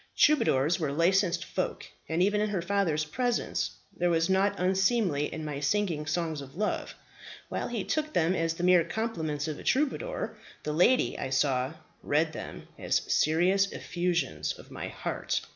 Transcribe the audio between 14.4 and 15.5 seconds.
of my heart.